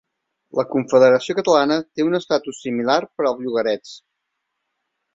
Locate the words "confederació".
0.71-1.35